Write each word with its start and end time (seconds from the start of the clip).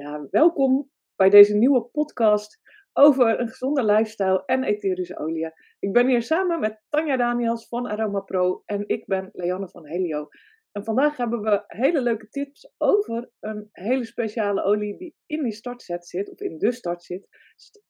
Ja, 0.00 0.26
welkom 0.30 0.90
bij 1.14 1.30
deze 1.30 1.56
nieuwe 1.56 1.82
podcast 1.82 2.60
over 2.92 3.40
een 3.40 3.48
gezonde 3.48 3.84
lifestyle 3.84 4.42
en 4.46 4.64
etherische 4.64 5.18
olie. 5.18 5.52
Ik 5.78 5.92
ben 5.92 6.08
hier 6.08 6.22
samen 6.22 6.60
met 6.60 6.82
Tanja 6.88 7.16
Daniels 7.16 7.68
van 7.68 7.86
Aroma 7.86 8.20
Pro 8.20 8.62
en 8.64 8.88
ik 8.88 9.06
ben 9.06 9.28
Leanne 9.32 9.68
van 9.68 9.86
Helio. 9.86 10.28
En 10.72 10.84
vandaag 10.84 11.16
hebben 11.16 11.40
we 11.40 11.64
hele 11.66 12.00
leuke 12.00 12.28
tips 12.28 12.74
over 12.78 13.30
een 13.40 13.68
hele 13.72 14.04
speciale 14.04 14.62
olie 14.62 14.96
die 14.96 15.14
in 15.26 15.42
die 15.42 15.52
startset 15.52 16.06
zit, 16.06 16.30
of 16.30 16.40
in 16.40 16.58
de 16.58 16.72
start 16.72 17.02
zit, 17.02 17.28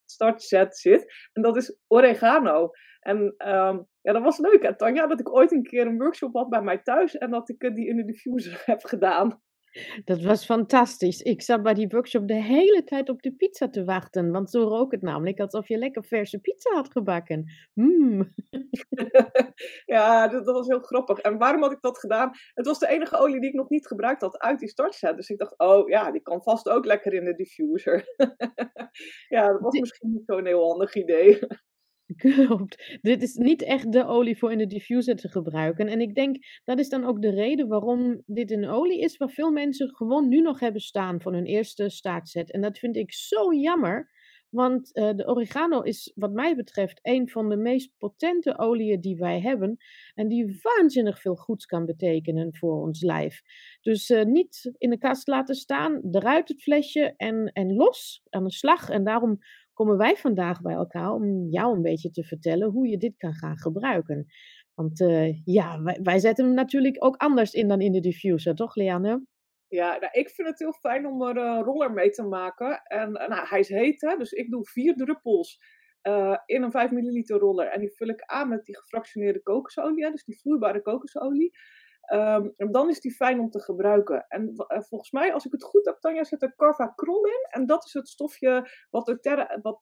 startset 0.04 0.76
zit. 0.76 1.28
En 1.32 1.42
dat 1.42 1.56
is 1.56 1.78
oregano. 1.86 2.70
En 3.00 3.18
um, 3.18 3.86
ja, 4.00 4.12
dat 4.12 4.22
was 4.22 4.38
leuk, 4.38 4.62
hè, 4.62 4.76
Tanja, 4.76 5.06
dat 5.06 5.20
ik 5.20 5.34
ooit 5.34 5.52
een 5.52 5.62
keer 5.62 5.86
een 5.86 5.98
workshop 5.98 6.34
had 6.34 6.48
bij 6.48 6.62
mij 6.62 6.82
thuis 6.82 7.16
en 7.16 7.30
dat 7.30 7.48
ik 7.48 7.74
die 7.74 7.88
in 7.88 7.96
de 7.96 8.04
diffuser 8.04 8.62
heb 8.72 8.84
gedaan. 8.84 9.44
Dat 10.04 10.22
was 10.22 10.44
fantastisch. 10.44 11.20
Ik 11.20 11.42
zat 11.42 11.62
bij 11.62 11.74
die 11.74 11.88
workshop 11.88 12.28
de 12.28 12.42
hele 12.42 12.84
tijd 12.84 13.08
op 13.08 13.22
de 13.22 13.32
pizza 13.32 13.68
te 13.68 13.84
wachten, 13.84 14.30
want 14.30 14.50
zo 14.50 14.62
rook 14.62 14.92
het 14.92 15.02
namelijk 15.02 15.40
alsof 15.40 15.68
je 15.68 15.78
lekker 15.78 16.04
verse 16.04 16.38
pizza 16.38 16.74
had 16.74 16.90
gebakken. 16.90 17.44
Mm. 17.72 18.34
ja, 19.94 20.28
dat, 20.28 20.44
dat, 20.44 20.54
was 20.54 20.66
heel 20.66 20.80
grappig. 20.80 21.18
En 21.18 21.38
waarom 21.38 21.62
had 21.62 21.72
ik 21.72 21.80
dat 21.80 21.98
gedaan? 21.98 22.30
Het 22.54 22.66
was 22.66 22.78
de 22.78 22.88
enige 22.88 23.18
olie 23.18 23.40
die 23.40 23.48
ik 23.48 23.54
nog 23.54 23.68
niet 23.68 23.86
gebruikt 23.86 24.20
had 24.20 24.38
uit 24.38 24.58
die 24.58 24.68
startset. 24.68 25.16
Dus 25.16 25.28
ik 25.28 25.38
dacht, 25.38 25.58
oh 25.58 25.88
ja, 25.88 26.10
die 26.10 26.22
kan 26.22 26.42
vast 26.42 26.68
ook 26.68 26.84
lekker 26.84 27.12
in 27.12 27.24
de 27.24 27.34
diffuser. 27.34 28.04
ja, 29.36 29.52
dat 29.52 29.60
was 29.60 29.78
misschien 29.78 30.12
niet 30.12 30.26
zo'n 30.26 30.46
heel 30.46 30.68
handig 30.68 30.94
idee. 30.94 31.38
Klopt. 32.16 32.98
Dit 33.02 33.22
is 33.22 33.34
niet 33.34 33.62
echt 33.62 33.92
de 33.92 34.06
olie 34.06 34.38
voor 34.38 34.52
in 34.52 34.58
de 34.58 34.66
diffuser 34.66 35.16
te 35.16 35.28
gebruiken. 35.28 35.88
En 35.88 36.00
ik 36.00 36.14
denk 36.14 36.36
dat 36.64 36.78
is 36.78 36.88
dan 36.88 37.04
ook 37.04 37.22
de 37.22 37.30
reden 37.30 37.68
waarom 37.68 38.22
dit 38.26 38.50
een 38.50 38.68
olie 38.68 39.00
is 39.00 39.16
waar 39.16 39.30
veel 39.30 39.50
mensen 39.50 39.94
gewoon 39.94 40.28
nu 40.28 40.40
nog 40.40 40.60
hebben 40.60 40.80
staan 40.80 41.20
van 41.20 41.34
hun 41.34 41.46
eerste 41.46 41.88
startset. 41.88 42.52
En 42.52 42.60
dat 42.60 42.78
vind 42.78 42.96
ik 42.96 43.12
zo 43.12 43.54
jammer. 43.54 44.14
Want 44.50 44.96
uh, 44.96 45.10
de 45.14 45.26
oregano 45.28 45.80
is, 45.80 46.12
wat 46.14 46.32
mij 46.32 46.56
betreft, 46.56 46.98
een 47.02 47.28
van 47.28 47.48
de 47.48 47.56
meest 47.56 47.92
potente 47.98 48.58
oliën 48.58 49.00
die 49.00 49.16
wij 49.16 49.40
hebben. 49.40 49.76
En 50.14 50.28
die 50.28 50.60
waanzinnig 50.62 51.20
veel 51.20 51.34
goeds 51.34 51.66
kan 51.66 51.86
betekenen 51.86 52.56
voor 52.56 52.82
ons 52.82 53.02
lijf. 53.02 53.40
Dus 53.80 54.10
uh, 54.10 54.22
niet 54.24 54.74
in 54.78 54.90
de 54.90 54.98
kast 54.98 55.26
laten 55.26 55.54
staan, 55.54 56.00
eruit 56.10 56.48
het 56.48 56.62
flesje 56.62 57.14
en, 57.16 57.50
en 57.52 57.74
los 57.74 58.22
aan 58.30 58.44
de 58.44 58.52
slag. 58.52 58.88
En 58.88 59.04
daarom 59.04 59.38
komen 59.76 59.96
wij 59.96 60.16
vandaag 60.16 60.60
bij 60.60 60.74
elkaar 60.74 61.12
om 61.12 61.48
jou 61.48 61.76
een 61.76 61.82
beetje 61.82 62.10
te 62.10 62.24
vertellen 62.24 62.70
hoe 62.70 62.88
je 62.88 62.98
dit 62.98 63.16
kan 63.16 63.34
gaan 63.34 63.58
gebruiken. 63.58 64.26
Want 64.74 65.00
uh, 65.00 65.44
ja, 65.44 65.82
wij, 66.02 66.18
zetten 66.18 66.44
hem 66.44 66.54
natuurlijk 66.54 67.04
ook 67.04 67.16
anders 67.16 67.52
in 67.52 67.68
dan 67.68 67.80
in 67.80 67.92
de 67.92 68.00
diffuser, 68.00 68.54
toch 68.54 68.74
Leanne? 68.74 69.26
Ja, 69.68 69.90
nou, 69.90 70.08
ik 70.12 70.30
vind 70.30 70.48
het 70.48 70.58
heel 70.58 70.72
fijn 70.72 71.06
om 71.06 71.22
er 71.22 71.36
een 71.36 71.62
roller 71.62 71.92
mee 71.92 72.10
te 72.10 72.22
maken. 72.22 72.82
En 72.82 73.12
nou, 73.12 73.46
hij 73.48 73.60
is 73.60 73.68
heet, 73.68 74.00
hè, 74.00 74.16
dus 74.16 74.32
ik 74.32 74.50
doe 74.50 74.66
vier 74.66 74.94
druppels 74.94 75.58
uh, 76.02 76.38
in 76.46 76.62
een 76.62 76.70
5 76.70 76.90
milliliter 76.90 77.38
roller. 77.38 77.66
En 77.66 77.80
die 77.80 77.94
vul 77.96 78.08
ik 78.08 78.22
aan 78.22 78.48
met 78.48 78.64
die 78.64 78.76
gefractioneerde 78.76 79.42
kokosolie, 79.42 80.10
dus 80.10 80.24
die 80.24 80.40
vloeibare 80.40 80.82
kokosolie. 80.82 81.50
Um, 82.14 82.52
en 82.56 82.72
dan 82.72 82.88
is 82.88 83.00
die 83.00 83.14
fijn 83.14 83.40
om 83.40 83.50
te 83.50 83.60
gebruiken. 83.60 84.24
En 84.28 84.52
uh, 84.56 84.80
volgens 84.80 85.10
mij, 85.10 85.32
als 85.32 85.44
ik 85.44 85.52
het 85.52 85.64
goed 85.64 85.84
heb, 85.84 85.98
Tanja, 85.98 86.24
zit 86.24 86.42
er 86.42 86.54
carvacrol 86.56 87.24
in. 87.24 87.46
En 87.50 87.66
dat 87.66 87.84
is 87.84 87.92
het 87.92 88.08
stofje 88.08 88.70
wat 88.90 89.06
doTERRA, 89.06 89.58
wat 89.62 89.80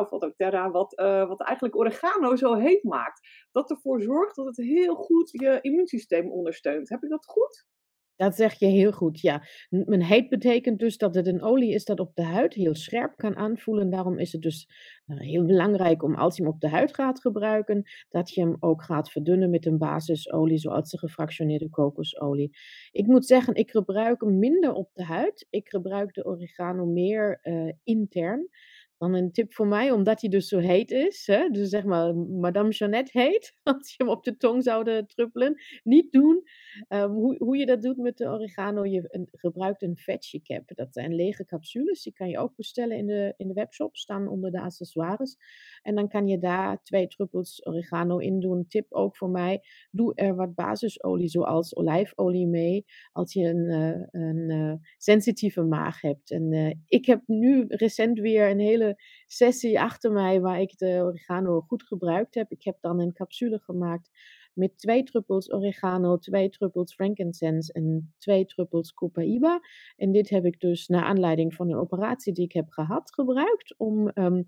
of 0.00 0.10
wat 0.10 0.20
doTERRA, 0.20 0.70
wat, 0.70 0.98
uh, 1.00 1.28
wat 1.28 1.42
eigenlijk 1.42 1.76
oregano 1.76 2.36
zo 2.36 2.54
heet 2.54 2.84
maakt. 2.84 3.28
Dat 3.52 3.70
ervoor 3.70 4.02
zorgt 4.02 4.36
dat 4.36 4.46
het 4.46 4.56
heel 4.56 4.94
goed 4.94 5.30
je 5.30 5.58
immuunsysteem 5.60 6.32
ondersteunt. 6.32 6.88
Heb 6.88 7.02
ik 7.02 7.10
dat 7.10 7.26
goed? 7.26 7.66
Dat 8.16 8.36
zeg 8.36 8.58
je 8.58 8.66
heel 8.66 8.92
goed, 8.92 9.20
ja. 9.20 9.42
Een 9.70 10.02
heet 10.02 10.28
betekent 10.28 10.78
dus 10.78 10.96
dat 10.96 11.14
het 11.14 11.26
een 11.26 11.42
olie 11.42 11.74
is 11.74 11.84
dat 11.84 12.00
op 12.00 12.14
de 12.14 12.22
huid 12.22 12.54
heel 12.54 12.74
scherp 12.74 13.16
kan 13.16 13.36
aanvoelen. 13.36 13.90
Daarom 13.90 14.18
is 14.18 14.32
het 14.32 14.42
dus 14.42 14.68
uh, 15.06 15.20
heel 15.20 15.44
belangrijk 15.44 16.02
om 16.02 16.14
als 16.14 16.36
je 16.36 16.42
hem 16.42 16.52
op 16.52 16.60
de 16.60 16.68
huid 16.68 16.94
gaat 16.94 17.20
gebruiken, 17.20 17.82
dat 18.08 18.30
je 18.30 18.40
hem 18.40 18.56
ook 18.60 18.82
gaat 18.82 19.10
verdunnen 19.10 19.50
met 19.50 19.66
een 19.66 19.78
basisolie, 19.78 20.58
zoals 20.58 20.90
de 20.90 20.98
gefractioneerde 20.98 21.70
kokosolie. 21.70 22.50
Ik 22.90 23.06
moet 23.06 23.26
zeggen, 23.26 23.54
ik 23.54 23.70
gebruik 23.70 24.20
hem 24.20 24.38
minder 24.38 24.72
op 24.72 24.90
de 24.94 25.04
huid. 25.04 25.46
Ik 25.50 25.68
gebruik 25.68 26.14
de 26.14 26.24
oregano 26.24 26.84
meer 26.84 27.40
uh, 27.42 27.72
intern. 27.84 28.48
Dan 28.98 29.14
een 29.14 29.32
tip 29.32 29.54
voor 29.54 29.66
mij, 29.66 29.90
omdat 29.90 30.20
hij 30.20 30.30
dus 30.30 30.48
zo 30.48 30.58
heet 30.58 30.90
is. 30.90 31.26
Hè? 31.26 31.48
Dus 31.48 31.68
zeg 31.68 31.84
maar 31.84 32.16
Madame 32.16 32.70
Jeannette 32.70 33.18
heet. 33.18 33.54
Als 33.62 33.88
je 33.88 33.94
hem 33.96 34.08
op 34.08 34.24
de 34.24 34.36
tong 34.36 34.62
zouden 34.62 35.06
truppelen. 35.06 35.60
Niet 35.82 36.12
doen. 36.12 36.42
Um, 36.88 37.10
hoe, 37.10 37.36
hoe 37.38 37.56
je 37.56 37.66
dat 37.66 37.82
doet 37.82 37.96
met 37.96 38.16
de 38.16 38.28
oregano. 38.28 38.84
Je 38.84 39.04
een, 39.08 39.28
gebruikt 39.32 39.82
een 39.82 39.96
veggie 39.96 40.42
cap. 40.42 40.62
Dat 40.74 40.92
zijn 40.92 41.14
lege 41.14 41.44
capsules. 41.44 42.02
Die 42.02 42.12
kan 42.12 42.28
je 42.28 42.38
ook 42.38 42.56
bestellen 42.56 42.96
in 42.96 43.06
de, 43.06 43.34
in 43.36 43.48
de 43.48 43.54
webshop. 43.54 43.96
Staan 43.96 44.28
onder 44.28 44.50
de 44.50 44.60
accessoires. 44.60 45.36
En 45.82 45.94
dan 45.94 46.08
kan 46.08 46.26
je 46.26 46.38
daar 46.38 46.82
twee 46.82 47.06
druppels 47.06 47.66
oregano 47.66 48.18
in 48.18 48.40
doen. 48.40 48.66
Tip 48.68 48.92
ook 48.92 49.16
voor 49.16 49.30
mij. 49.30 49.60
Doe 49.90 50.14
er 50.14 50.34
wat 50.34 50.54
basisolie 50.54 51.28
zoals 51.28 51.76
olijfolie 51.76 52.46
mee. 52.46 52.84
Als 53.12 53.32
je 53.32 53.44
een, 53.44 53.64
uh, 53.64 54.22
een 54.22 54.50
uh, 54.50 54.74
sensitieve 54.96 55.62
maag 55.62 56.00
hebt. 56.00 56.30
En 56.30 56.52
uh, 56.52 56.72
ik 56.86 57.06
heb 57.06 57.22
nu 57.26 57.64
recent 57.68 58.18
weer 58.18 58.50
een 58.50 58.60
hele 58.60 58.85
sessie 59.26 59.80
achter 59.80 60.12
mij 60.12 60.40
waar 60.40 60.60
ik 60.60 60.78
de 60.78 61.00
oregano 61.02 61.60
goed 61.60 61.82
gebruikt 61.82 62.34
heb. 62.34 62.50
Ik 62.50 62.64
heb 62.64 62.76
dan 62.80 63.00
een 63.00 63.12
capsule 63.12 63.58
gemaakt 63.58 64.10
met 64.52 64.78
twee 64.78 65.02
druppels 65.02 65.52
oregano, 65.52 66.18
twee 66.18 66.48
druppels 66.48 66.94
frankincense 66.94 67.72
en 67.72 68.14
twee 68.18 68.44
druppels 68.44 68.94
copaiba. 68.94 69.60
En 69.96 70.12
dit 70.12 70.28
heb 70.28 70.44
ik 70.44 70.60
dus 70.60 70.86
naar 70.86 71.04
aanleiding 71.04 71.54
van 71.54 71.68
een 71.70 71.78
operatie 71.78 72.32
die 72.32 72.44
ik 72.44 72.52
heb 72.52 72.68
gehad 72.68 73.14
gebruikt 73.14 73.74
om... 73.76 74.10
Um, 74.14 74.44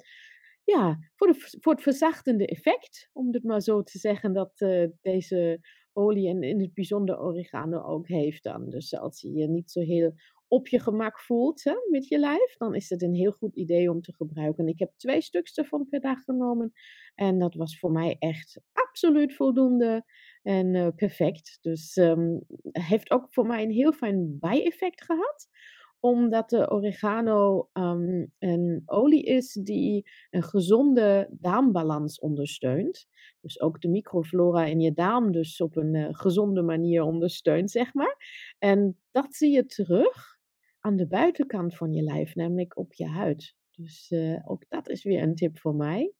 ja, 0.64 0.98
voor, 1.16 1.26
de, 1.26 1.56
voor, 1.60 1.72
het 1.72 1.82
verzachtende 1.82 2.46
effect, 2.46 3.10
om 3.12 3.32
het 3.32 3.44
maar 3.44 3.60
zo 3.60 3.82
te 3.82 3.98
zeggen, 3.98 4.32
dat 4.32 4.60
uh, 4.60 4.88
deze 5.00 5.60
olie 5.92 6.28
en 6.28 6.42
in 6.42 6.60
het 6.60 6.74
bijzonder 6.74 7.20
oregano 7.20 7.82
ook 7.82 8.08
heeft 8.08 8.42
dan. 8.42 8.70
Dus 8.70 8.94
als 8.94 9.20
je 9.20 9.32
je 9.32 9.48
niet 9.48 9.70
zo 9.70 9.80
heel 9.80 10.12
op 10.48 10.68
je 10.68 10.80
gemak 10.80 11.20
voelt 11.20 11.64
hè, 11.64 11.74
met 11.90 12.08
je 12.08 12.18
lijf, 12.18 12.56
dan 12.56 12.74
is 12.74 12.90
het 12.90 13.02
een 13.02 13.14
heel 13.14 13.32
goed 13.32 13.56
idee 13.56 13.90
om 13.90 14.00
te 14.00 14.14
gebruiken. 14.14 14.68
Ik 14.68 14.78
heb 14.78 14.92
twee 14.96 15.20
stuks 15.20 15.56
ervan 15.56 15.86
per 15.88 16.00
dag 16.00 16.24
genomen 16.24 16.72
en 17.14 17.38
dat 17.38 17.54
was 17.54 17.78
voor 17.78 17.92
mij 17.92 18.16
echt 18.18 18.60
absoluut 18.72 19.34
voldoende 19.34 20.04
en 20.42 20.74
uh, 20.74 20.88
perfect. 20.96 21.58
Dus 21.60 21.96
um, 21.96 22.40
heeft 22.72 23.10
ook 23.10 23.26
voor 23.30 23.46
mij 23.46 23.62
een 23.62 23.70
heel 23.70 23.92
fijn 23.92 24.36
bijeffect 24.40 25.04
gehad 25.04 25.48
omdat 26.00 26.50
de 26.50 26.70
oregano 26.70 27.68
um, 27.72 28.32
een 28.38 28.82
olie 28.84 29.24
is 29.24 29.52
die 29.52 30.10
een 30.30 30.42
gezonde 30.42 31.28
darmbalans 31.30 32.20
ondersteunt. 32.20 33.06
Dus 33.40 33.60
ook 33.60 33.80
de 33.80 33.88
microflora 33.88 34.64
in 34.64 34.80
je 34.80 34.92
darm 34.92 35.32
dus 35.32 35.60
op 35.60 35.76
een 35.76 35.94
uh, 35.94 36.08
gezonde 36.10 36.62
manier 36.62 37.02
ondersteunt, 37.02 37.70
zeg 37.70 37.94
maar. 37.94 38.16
En 38.58 38.98
dat 39.10 39.34
zie 39.34 39.50
je 39.50 39.66
terug 39.66 40.37
aan 40.88 40.96
de 40.96 41.06
buitenkant 41.06 41.76
van 41.76 41.92
je 41.92 42.02
lijf, 42.02 42.34
namelijk 42.34 42.76
op 42.76 42.92
je 42.94 43.06
huid. 43.06 43.56
Dus 43.70 44.10
uh, 44.10 44.38
ook 44.44 44.64
dat 44.68 44.88
is 44.88 45.04
weer 45.04 45.22
een 45.22 45.34
tip 45.34 45.58
voor 45.58 45.74
mij. 45.74 46.12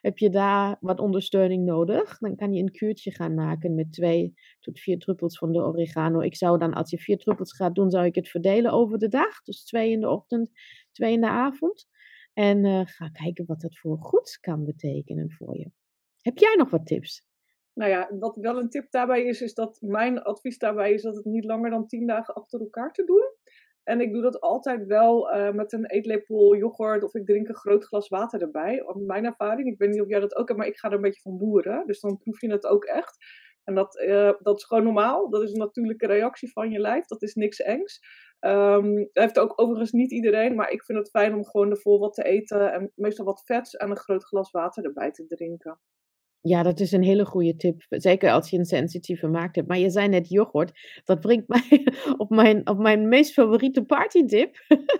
Heb 0.00 0.18
je 0.18 0.30
daar 0.30 0.76
wat 0.80 1.00
ondersteuning 1.00 1.64
nodig, 1.64 2.18
dan 2.18 2.36
kan 2.36 2.52
je 2.52 2.62
een 2.62 2.70
kuurtje 2.70 3.10
gaan 3.10 3.34
maken 3.34 3.74
met 3.74 3.92
twee 3.92 4.34
tot 4.60 4.80
vier 4.80 4.98
druppels 4.98 5.38
van 5.38 5.52
de 5.52 5.58
oregano. 5.58 6.20
Ik 6.20 6.36
zou 6.36 6.58
dan, 6.58 6.72
als 6.72 6.90
je 6.90 6.98
vier 6.98 7.18
druppels 7.18 7.52
gaat 7.56 7.74
doen, 7.74 7.90
zou 7.90 8.04
ik 8.04 8.14
het 8.14 8.28
verdelen 8.28 8.72
over 8.72 8.98
de 8.98 9.08
dag. 9.08 9.42
Dus 9.42 9.64
twee 9.64 9.90
in 9.90 10.00
de 10.00 10.10
ochtend, 10.10 10.50
twee 10.92 11.12
in 11.12 11.20
de 11.20 11.28
avond. 11.28 11.88
En 12.32 12.64
uh, 12.64 12.80
ga 12.84 13.08
kijken 13.08 13.46
wat 13.46 13.60
dat 13.60 13.78
voor 13.78 13.98
goed 13.98 14.38
kan 14.40 14.64
betekenen 14.64 15.32
voor 15.32 15.58
je. 15.58 15.70
Heb 16.20 16.38
jij 16.38 16.54
nog 16.54 16.70
wat 16.70 16.86
tips? 16.86 17.26
Nou 17.74 17.90
ja, 17.90 18.10
wat 18.18 18.36
wel 18.36 18.58
een 18.58 18.68
tip 18.68 18.90
daarbij 18.90 19.24
is, 19.24 19.40
is 19.40 19.54
dat 19.54 19.78
mijn 19.80 20.22
advies 20.22 20.58
daarbij 20.58 20.92
is 20.92 21.02
dat 21.02 21.16
het 21.16 21.24
niet 21.24 21.44
langer 21.44 21.70
dan 21.70 21.86
tien 21.86 22.06
dagen 22.06 22.34
achter 22.34 22.60
elkaar 22.60 22.92
te 22.92 23.04
doen. 23.04 23.32
En 23.84 24.00
ik 24.00 24.12
doe 24.12 24.22
dat 24.22 24.40
altijd 24.40 24.86
wel 24.86 25.34
uh, 25.34 25.50
met 25.50 25.72
een 25.72 25.86
eetlepel 25.86 26.56
yoghurt 26.56 27.02
of 27.02 27.14
ik 27.14 27.26
drink 27.26 27.48
een 27.48 27.54
groot 27.54 27.84
glas 27.84 28.08
water 28.08 28.40
erbij. 28.40 28.82
Op 28.82 28.96
mijn 29.06 29.24
ervaring, 29.24 29.68
ik 29.68 29.78
weet 29.78 29.90
niet 29.90 30.00
of 30.00 30.08
jij 30.08 30.20
dat 30.20 30.36
ook 30.36 30.48
hebt, 30.48 30.60
maar 30.60 30.68
ik 30.68 30.78
ga 30.78 30.88
er 30.88 30.94
een 30.94 31.00
beetje 31.00 31.20
van 31.20 31.38
boeren. 31.38 31.86
Dus 31.86 32.00
dan 32.00 32.18
proef 32.18 32.40
je 32.40 32.50
het 32.50 32.66
ook 32.66 32.84
echt. 32.84 33.16
En 33.64 33.74
dat, 33.74 34.00
uh, 34.00 34.32
dat 34.38 34.58
is 34.58 34.64
gewoon 34.64 34.84
normaal. 34.84 35.30
Dat 35.30 35.42
is 35.42 35.52
een 35.52 35.58
natuurlijke 35.58 36.06
reactie 36.06 36.52
van 36.52 36.70
je 36.70 36.78
lijf. 36.78 37.06
Dat 37.06 37.22
is 37.22 37.34
niks 37.34 37.60
engs. 37.60 38.00
Um, 38.40 38.96
dat 38.96 39.22
heeft 39.24 39.38
ook 39.38 39.60
overigens 39.60 39.92
niet 39.92 40.12
iedereen, 40.12 40.54
maar 40.54 40.70
ik 40.70 40.84
vind 40.84 40.98
het 40.98 41.10
fijn 41.10 41.34
om 41.34 41.44
gewoon 41.44 41.70
ervoor 41.70 41.98
wat 41.98 42.14
te 42.14 42.24
eten 42.24 42.72
en 42.72 42.92
meestal 42.94 43.24
wat 43.24 43.44
vets 43.44 43.74
en 43.74 43.90
een 43.90 43.96
groot 43.96 44.24
glas 44.24 44.50
water 44.50 44.84
erbij 44.84 45.10
te 45.10 45.26
drinken. 45.26 45.80
Ja, 46.46 46.62
dat 46.62 46.80
is 46.80 46.92
een 46.92 47.02
hele 47.02 47.24
goede 47.24 47.56
tip. 47.56 47.82
Zeker 47.88 48.30
als 48.30 48.50
je 48.50 48.58
een 48.58 48.64
sensitieve 48.64 49.26
maag 49.26 49.54
hebt. 49.54 49.68
Maar 49.68 49.78
je 49.78 49.90
zei 49.90 50.08
net 50.08 50.28
yoghurt. 50.28 50.72
Dat 51.04 51.20
brengt 51.20 51.48
mij 51.54 51.86
op 52.16 52.30
mijn, 52.30 52.68
op 52.68 52.78
mijn 52.78 53.08
meest 53.08 53.32
favoriete 53.32 53.84
partytip. 53.84 54.56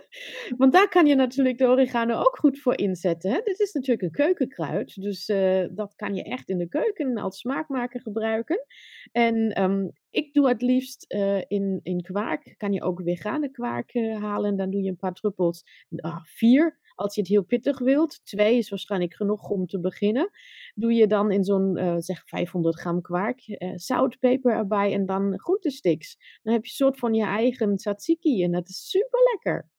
Want 0.57 0.73
daar 0.73 0.89
kan 0.89 1.05
je 1.05 1.15
natuurlijk 1.15 1.57
de 1.57 1.67
oregano 1.67 2.19
ook 2.19 2.37
goed 2.37 2.59
voor 2.59 2.77
inzetten. 2.77 3.31
Hè? 3.31 3.41
Dit 3.43 3.59
is 3.59 3.73
natuurlijk 3.73 4.01
een 4.01 4.25
keukenkruid. 4.25 5.01
Dus 5.01 5.29
uh, 5.29 5.65
dat 5.71 5.95
kan 5.95 6.15
je 6.15 6.23
echt 6.23 6.49
in 6.49 6.57
de 6.57 6.67
keuken 6.67 7.17
als 7.17 7.37
smaakmaker 7.37 8.01
gebruiken. 8.01 8.65
En 9.11 9.61
um, 9.63 9.91
ik 10.09 10.33
doe 10.33 10.47
het 10.47 10.61
liefst 10.61 11.13
uh, 11.13 11.41
in, 11.47 11.79
in 11.83 12.01
kwark. 12.01 12.53
Kan 12.57 12.73
je 12.73 12.81
ook 12.81 13.01
vegane 13.03 13.51
kwark 13.51 13.93
uh, 13.93 14.21
halen. 14.21 14.57
Dan 14.57 14.69
doe 14.69 14.81
je 14.81 14.89
een 14.89 14.95
paar 14.95 15.13
druppels. 15.13 15.63
Uh, 15.89 16.17
vier 16.23 16.79
als 16.95 17.15
je 17.15 17.21
het 17.21 17.29
heel 17.29 17.43
pittig 17.43 17.79
wilt, 17.79 18.25
twee 18.25 18.57
is 18.57 18.69
waarschijnlijk 18.69 19.13
genoeg 19.13 19.49
om 19.49 19.65
te 19.65 19.79
beginnen. 19.79 20.29
Doe 20.73 20.93
je 20.93 21.07
dan 21.07 21.31
in 21.31 21.43
zo'n 21.43 21.77
uh, 21.77 21.95
zeg 21.97 22.27
500 22.27 22.79
gram 22.79 23.01
kwark, 23.01 23.47
uh, 23.47 23.71
zout, 23.75 24.19
peper 24.19 24.53
erbij 24.53 24.93
en 24.93 25.05
dan 25.05 25.39
groentesticks. 25.39 26.17
Dan 26.43 26.53
heb 26.53 26.63
je 26.63 26.69
een 26.69 26.75
soort 26.75 26.99
van 26.99 27.13
je 27.13 27.25
eigen 27.25 27.75
tzatziki 27.75 28.43
en 28.43 28.51
dat 28.51 28.69
is 28.69 28.89
super 28.89 29.19
lekker. 29.31 29.69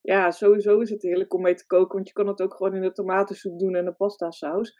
Ja, 0.00 0.30
sowieso 0.30 0.80
is 0.80 0.90
het 0.90 1.02
heerlijk 1.02 1.34
om 1.34 1.42
mee 1.42 1.54
te 1.54 1.66
koken, 1.66 1.94
want 1.94 2.08
je 2.08 2.14
kan 2.14 2.26
het 2.26 2.40
ook 2.40 2.54
gewoon 2.54 2.74
in 2.74 2.82
de 2.82 2.92
tomatensoep 2.92 3.58
doen 3.58 3.74
en 3.74 3.84
de 3.84 3.92
pasta 3.92 4.30
saus. 4.30 4.74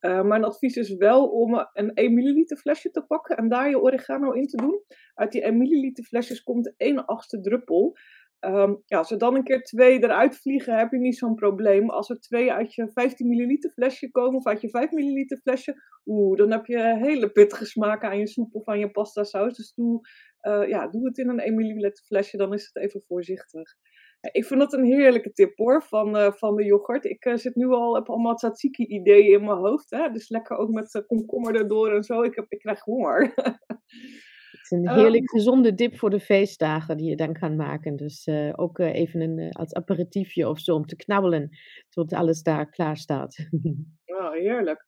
Uh, 0.00 0.22
mijn 0.22 0.44
advies 0.44 0.76
is 0.76 0.96
wel 0.96 1.28
om 1.28 1.68
een 1.72 1.94
1 1.94 2.14
milliliter 2.14 2.56
flesje 2.56 2.90
te 2.90 3.04
pakken 3.06 3.36
en 3.36 3.48
daar 3.48 3.68
je 3.68 3.80
oregano 3.80 4.30
in 4.30 4.46
te 4.46 4.56
doen. 4.56 4.82
Uit 5.14 5.32
die 5.32 5.42
1 5.42 5.58
milliliter 5.58 6.04
flesjes 6.04 6.42
komt 6.42 6.74
1 6.76 7.04
achtste 7.04 7.40
druppel. 7.40 7.96
Um, 8.46 8.82
ja, 8.86 8.98
als 8.98 9.10
er 9.10 9.18
dan 9.18 9.34
een 9.34 9.44
keer 9.44 9.62
twee 9.62 10.02
eruit 10.02 10.36
vliegen, 10.36 10.78
heb 10.78 10.90
je 10.90 10.98
niet 10.98 11.18
zo'n 11.18 11.34
probleem. 11.34 11.90
Als 11.90 12.10
er 12.10 12.20
twee 12.20 12.52
uit 12.52 12.74
je 12.74 12.90
15 12.92 13.28
milliliter 13.28 13.70
flesje 13.70 14.10
komen 14.10 14.38
of 14.38 14.46
uit 14.46 14.60
je 14.60 14.70
5 14.70 14.90
milliliter 14.90 15.38
flesje, 15.38 15.82
oeh, 16.06 16.36
dan 16.36 16.50
heb 16.50 16.66
je 16.66 16.96
hele 16.98 17.30
pittige 17.30 17.64
smaken 17.64 18.08
aan 18.08 18.18
je 18.18 18.28
soep 18.28 18.54
of 18.54 18.68
aan 18.68 18.78
je 18.78 18.90
pasta 18.90 19.24
saus. 19.24 19.56
Dus 19.56 19.72
doe, 19.74 20.08
uh, 20.42 20.68
ja, 20.68 20.88
doe 20.88 21.06
het 21.06 21.18
in 21.18 21.28
een 21.28 21.40
1 21.40 21.54
milliliter 21.54 22.04
flesje, 22.04 22.36
dan 22.36 22.52
is 22.52 22.70
het 22.72 22.82
even 22.82 23.02
voorzichtig. 23.06 23.74
ik 24.20 24.44
vind 24.44 24.60
dat 24.60 24.72
een 24.72 24.84
heerlijke 24.84 25.32
tip 25.32 25.56
hoor, 25.56 25.82
van, 25.82 26.16
uh, 26.16 26.32
van 26.32 26.56
de 26.56 26.64
yoghurt. 26.64 27.04
Ik 27.04 27.24
uh, 27.24 27.36
zit 27.36 27.54
nu 27.54 27.66
al, 27.66 27.94
heb 27.94 28.08
allemaal 28.08 28.34
tzatziki-ideeën 28.34 29.32
in 29.32 29.44
mijn 29.44 29.58
hoofd. 29.58 29.90
Hè? 29.90 30.10
Dus 30.10 30.28
lekker 30.28 30.56
ook 30.56 30.70
met 30.70 31.04
komkommer 31.06 31.54
erdoor 31.54 31.94
en 31.94 32.02
zo. 32.02 32.22
Ik, 32.22 32.34
heb, 32.34 32.46
ik 32.48 32.58
krijg 32.58 32.80
honger. 32.80 33.34
Het 34.64 34.72
is 34.72 34.78
een 34.78 34.90
oh. 34.90 34.96
heerlijk 34.96 35.30
gezonde 35.30 35.74
dip 35.74 35.96
voor 35.98 36.10
de 36.10 36.20
feestdagen 36.20 36.96
die 36.96 37.08
je 37.08 37.16
dan 37.16 37.32
kan 37.32 37.56
maken. 37.56 37.96
Dus 37.96 38.26
uh, 38.26 38.52
ook 38.56 38.78
uh, 38.78 38.94
even 38.94 39.20
een, 39.20 39.38
uh, 39.38 39.50
als 39.50 39.74
aperitiefje 39.74 40.48
of 40.48 40.60
zo 40.60 40.74
om 40.74 40.86
te 40.86 40.96
knabbelen 40.96 41.48
tot 41.88 42.12
alles 42.12 42.42
daar 42.42 42.70
klaar 42.70 42.96
staat. 42.96 43.48
oh, 44.04 44.32
heerlijk. 44.32 44.84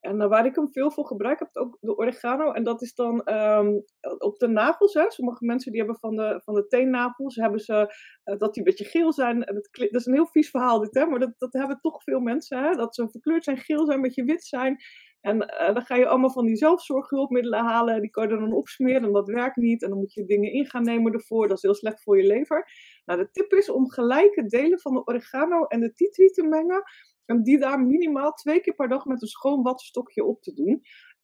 En 0.00 0.28
waar 0.28 0.46
ik 0.46 0.54
hem 0.54 0.72
veel 0.72 0.90
voor 0.90 1.06
gebruik, 1.06 1.38
heb 1.38 1.48
ook 1.52 1.78
de 1.80 1.96
oregano. 1.96 2.52
En 2.52 2.64
dat 2.64 2.82
is 2.82 2.94
dan 2.94 3.34
um, 3.34 3.84
op 4.18 4.38
de 4.38 4.48
nagels. 4.48 4.94
Hè. 4.94 5.10
Sommige 5.10 5.44
mensen 5.44 5.72
die 5.72 5.80
hebben 5.80 5.98
van 5.98 6.16
de, 6.16 6.40
van 6.44 6.54
de 6.54 6.66
teennagels, 6.66 7.36
hebben 7.36 7.60
ze 7.60 7.94
dat 8.22 8.54
die 8.54 8.62
een 8.62 8.70
beetje 8.70 8.84
geel 8.84 9.12
zijn. 9.12 9.44
En 9.44 9.54
dat, 9.54 9.68
is 9.90 10.06
een 10.06 10.14
heel 10.14 10.26
vies 10.26 10.50
verhaal 10.50 10.80
dit, 10.80 10.94
hè, 10.94 11.06
maar 11.06 11.18
dat, 11.18 11.34
dat 11.38 11.52
hebben 11.52 11.80
toch 11.80 12.02
veel 12.02 12.20
mensen. 12.20 12.62
Hè, 12.62 12.70
dat 12.70 12.94
ze 12.94 13.08
verkleurd 13.10 13.44
zijn, 13.44 13.56
geel 13.56 13.84
zijn, 13.84 13.96
een 13.96 14.02
beetje 14.02 14.24
wit 14.24 14.44
zijn. 14.44 14.76
En 15.20 15.36
uh, 15.36 15.74
dan 15.74 15.82
ga 15.82 15.96
je 15.96 16.08
allemaal 16.08 16.30
van 16.30 16.46
die 16.46 16.56
zelfzorghulpmiddelen 16.56 17.64
halen. 17.64 18.00
Die 18.00 18.10
kan 18.10 18.28
je 18.28 18.36
dan 18.36 18.52
opsmeren 18.52 19.04
en 19.04 19.12
dat 19.12 19.28
werkt 19.28 19.56
niet. 19.56 19.82
En 19.82 19.88
dan 19.88 19.98
moet 19.98 20.12
je 20.12 20.24
dingen 20.24 20.52
in 20.52 20.66
gaan 20.66 20.82
nemen 20.82 21.12
ervoor. 21.12 21.48
Dat 21.48 21.56
is 21.56 21.62
heel 21.62 21.74
slecht 21.74 22.02
voor 22.02 22.16
je 22.16 22.26
lever. 22.26 22.70
Nou, 23.04 23.20
de 23.20 23.30
tip 23.30 23.52
is 23.52 23.70
om 23.70 23.90
gelijke 23.90 24.46
delen 24.46 24.80
van 24.80 24.94
de 24.94 25.04
oregano 25.04 25.64
en 25.64 25.80
de 25.80 25.92
tree 25.92 26.30
te 26.30 26.42
mengen. 26.42 26.82
En 27.26 27.42
die 27.42 27.58
daar 27.58 27.80
minimaal 27.80 28.32
twee 28.32 28.60
keer 28.60 28.74
per 28.74 28.88
dag 28.88 29.04
met 29.04 29.22
een 29.22 29.28
schoon 29.28 29.62
wattenstokje 29.62 30.24
op 30.24 30.42
te 30.42 30.54
doen. 30.54 30.82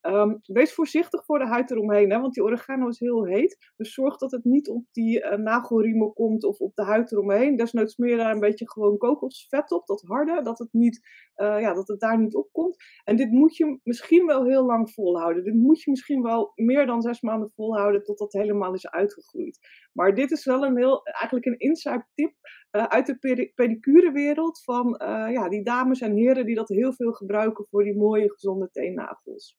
Um, 0.09 0.41
wees 0.43 0.75
voorzichtig 0.75 1.25
voor 1.25 1.39
de 1.39 1.47
huid 1.47 1.71
eromheen, 1.71 2.11
hè, 2.11 2.21
want 2.21 2.35
die 2.35 2.43
oregano 2.43 2.89
is 2.89 2.99
heel 2.99 3.27
heet. 3.27 3.73
Dus 3.77 3.95
zorg 3.95 4.17
dat 4.17 4.31
het 4.31 4.45
niet 4.45 4.69
op 4.69 4.85
die 4.93 5.23
uh, 5.23 5.37
nagelriemen 5.37 6.13
komt 6.13 6.45
of 6.45 6.59
op 6.59 6.75
de 6.75 6.85
huid 6.85 7.13
eromheen. 7.13 7.57
Desnoods 7.57 7.95
smeer 7.95 8.17
daar 8.17 8.33
een 8.33 8.41
beetje 8.41 8.71
gewoon 8.71 8.99
kokosvet 8.99 9.71
op, 9.71 9.87
dat 9.87 10.03
harde, 10.07 10.43
dat 10.43 10.59
het, 10.59 10.69
niet, 10.73 11.01
uh, 11.37 11.61
ja, 11.61 11.75
dat 11.75 11.89
het 11.89 12.01
daar 12.01 12.19
niet 12.19 12.35
op 12.35 12.49
komt. 12.53 12.77
En 13.05 13.17
dit 13.17 13.31
moet 13.31 13.57
je 13.57 13.81
misschien 13.83 14.27
wel 14.27 14.45
heel 14.45 14.65
lang 14.65 14.91
volhouden. 14.91 15.45
Dit 15.45 15.55
moet 15.55 15.83
je 15.83 15.91
misschien 15.91 16.23
wel 16.23 16.53
meer 16.55 16.87
dan 16.87 17.03
zes 17.03 17.21
maanden 17.21 17.53
volhouden 17.55 18.03
tot 18.03 18.19
dat 18.19 18.33
helemaal 18.33 18.75
is 18.75 18.91
uitgegroeid. 18.91 19.59
Maar 19.93 20.15
dit 20.15 20.31
is 20.31 20.45
wel 20.45 20.65
een 20.65 20.77
heel, 20.77 21.05
eigenlijk 21.05 21.47
een 21.47 21.59
inside 21.59 22.07
tip 22.15 22.33
uh, 22.73 22.85
uit 22.85 23.07
de 23.07 23.53
pedicurewereld 23.55 24.63
van 24.65 25.01
ja, 25.33 25.49
die 25.49 25.65
dames 25.65 26.01
en 26.01 26.17
heren 26.17 26.47
die 26.47 26.55
dat 26.55 26.69
heel 26.69 26.93
veel 26.93 27.13
gebruiken 27.13 27.67
voor 27.71 27.85
die 27.85 27.97
mooie 27.97 28.31
gezonde 28.31 28.71
teennagels. 28.71 29.59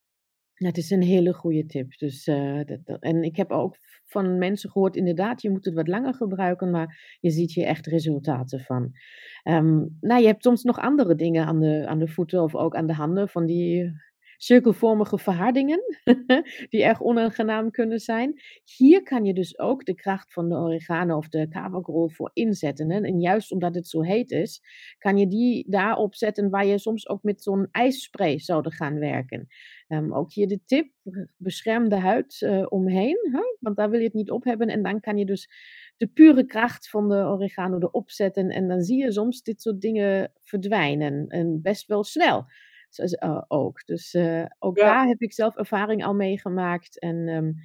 Het 0.58 0.78
is 0.78 0.90
een 0.90 1.02
hele 1.02 1.34
goede 1.34 1.66
tip. 1.66 1.98
Dus, 1.98 2.28
uh, 2.28 2.62
dat, 2.66 2.80
dat, 2.86 3.02
en 3.02 3.24
ik 3.24 3.36
heb 3.36 3.52
ook 3.52 3.76
van 4.06 4.38
mensen 4.38 4.70
gehoord, 4.70 4.96
inderdaad, 4.96 5.42
je 5.42 5.50
moet 5.50 5.66
het 5.66 5.74
wat 5.74 5.88
langer 5.88 6.14
gebruiken, 6.14 6.72
maar 6.72 7.18
je 7.20 7.30
ziet 7.30 7.54
hier 7.54 7.66
echt 7.66 7.88
resultaten 7.88 8.60
van. 8.60 8.92
Um, 9.44 9.98
nou, 10.00 10.22
je 10.22 10.28
hebt 10.28 10.44
soms 10.44 10.64
nog 10.64 10.80
andere 10.80 11.16
dingen 11.16 11.46
aan 11.46 11.60
de, 11.60 11.88
aan 11.88 12.00
de 12.00 12.08
voeten 12.08 12.44
of 12.44 12.56
ook 12.56 12.76
aan 12.76 12.88
de 12.88 12.94
handen, 12.94 13.30
van 13.30 13.46
die 13.46 13.92
cirkelvormige 14.38 15.18
verhardingen, 15.18 15.80
die 16.70 16.84
erg 16.84 17.02
onaangenaam 17.02 17.72
kunnen 17.72 18.00
zijn. 18.00 18.42
Hier 18.78 19.04
kan 19.04 19.26
je 19.26 19.34
dus 19.34 19.60
ook 19.60 19.86
de 19.86 19.96
kracht 19.96 20.34
van 20.34 20.50
de 20.50 20.56
oregano 20.56 21.18
of 21.18 21.28
de 21.28 21.48
kavagrol 21.48 22.10
voor 22.10 22.32
inzetten. 22.34 22.90
En 22.90 23.20
juist 23.20 23.52
omdat 23.52 23.76
het 23.76 23.88
zo 23.88 24.02
heet 24.02 24.32
is, 24.32 24.62
kan 24.98 25.18
je 25.18 25.28
die 25.28 25.70
daarop 25.70 26.16
zetten 26.16 26.50
waar 26.50 26.66
je 26.66 26.80
soms 26.80 27.10
ook 27.10 27.24
met 27.24 27.44
zo'n 27.44 27.68
ijsspray 27.72 28.40
zouden 28.40 28.72
gaan 28.72 29.00
werken. 29.00 29.48
Um, 29.88 30.14
ook 30.14 30.34
hier 30.34 30.48
de 30.48 30.60
tip, 30.66 30.92
bescherm 31.38 31.90
de 31.90 31.96
huid 31.96 32.42
uh, 32.42 32.66
omheen, 32.70 33.30
hè? 33.32 33.42
want 33.60 33.76
daar 33.76 33.90
wil 33.90 34.00
je 34.00 34.06
het 34.06 34.14
niet 34.14 34.32
op 34.32 34.44
hebben. 34.44 34.68
En 34.68 34.84
dan 34.84 35.00
kan 35.00 35.18
je 35.18 35.26
dus 35.26 35.50
de 35.98 36.08
pure 36.08 36.46
kracht 36.46 36.90
van 36.90 37.10
de 37.10 37.16
oregano 37.16 37.78
erop 37.80 38.12
zetten. 38.12 38.50
En 38.50 38.68
dan 38.68 38.82
zie 38.82 38.98
je 38.98 39.12
soms 39.12 39.42
dit 39.42 39.62
soort 39.62 39.82
dingen 39.82 40.32
verdwijnen. 40.44 41.28
En 41.28 41.62
best 41.62 41.88
wel 41.88 42.04
snel 42.04 42.46
uh, 43.24 43.42
ook. 43.48 43.86
Dus 43.86 44.14
uh, 44.14 44.46
ook 44.60 44.78
ja. 44.78 44.84
daar 44.84 45.08
heb 45.08 45.22
ik 45.22 45.34
zelf 45.34 45.56
ervaring 45.56 46.06
al 46.06 46.14
meegemaakt. 46.14 47.00
En 47.00 47.28
um, 47.28 47.56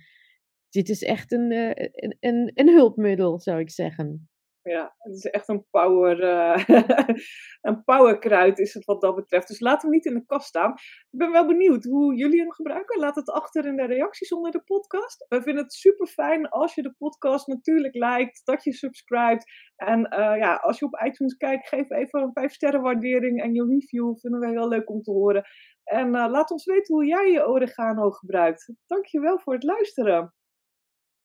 dit 0.70 0.88
is 0.88 1.02
echt 1.02 1.32
een, 1.32 1.50
een, 1.50 2.16
een, 2.20 2.50
een, 2.54 2.68
hulpmiddel, 2.68 3.40
zou 3.40 3.60
ik 3.60 3.70
zeggen. 3.70 4.28
Ja, 4.62 4.94
het 4.98 5.14
is 5.14 5.24
echt 5.24 5.48
een 5.48 5.66
power, 5.70 6.22
uh, 6.22 6.64
een 7.68 7.84
powerkruid 7.84 8.58
is 8.58 8.74
het 8.74 8.84
wat 8.84 9.00
dat 9.00 9.14
betreft. 9.14 9.48
Dus 9.48 9.60
laat 9.60 9.82
hem 9.82 9.90
niet 9.90 10.04
in 10.04 10.14
de 10.14 10.24
kast 10.26 10.46
staan. 10.46 10.72
Ik 11.10 11.18
ben 11.18 11.32
wel 11.32 11.46
benieuwd 11.46 11.84
hoe 11.84 12.14
jullie 12.14 12.40
hem 12.40 12.52
gebruiken. 12.52 13.00
Laat 13.00 13.14
het 13.14 13.30
achter 13.30 13.66
in 13.66 13.76
de 13.76 13.86
reacties 13.86 14.32
onder 14.32 14.50
de 14.50 14.62
podcast. 14.62 15.26
We 15.28 15.42
vinden 15.42 15.62
het 15.62 15.72
super 15.72 16.06
fijn 16.06 16.48
als 16.48 16.74
je 16.74 16.82
de 16.82 16.94
podcast 16.98 17.46
natuurlijk 17.46 17.94
liked, 17.94 18.40
dat 18.44 18.64
je 18.64 18.72
subscribt. 18.72 19.44
En 19.76 19.98
uh, 19.98 20.36
ja, 20.38 20.54
als 20.54 20.78
je 20.78 20.84
op 20.84 21.02
iTunes 21.04 21.36
kijkt, 21.36 21.68
geef 21.68 21.90
even 21.90 22.22
een 22.22 22.32
5 22.32 22.52
sterren 22.52 22.82
waardering 22.82 23.42
en 23.42 23.54
je 23.54 23.66
review. 23.66 24.18
Vinden 24.18 24.40
we 24.40 24.48
heel 24.48 24.68
leuk 24.68 24.90
om 24.90 25.02
te 25.02 25.10
horen. 25.10 25.44
En 25.84 26.06
uh, 26.06 26.30
laat 26.30 26.50
ons 26.50 26.64
weten 26.64 26.94
hoe 26.94 27.06
jij 27.06 27.30
je 27.30 27.48
oregano 27.48 28.10
gebruikt. 28.10 28.72
Dankjewel 28.86 29.38
voor 29.38 29.54
het 29.54 29.62
luisteren. 29.62 30.34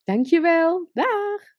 Dankjewel. 0.04 0.90
Dag. 0.94 1.57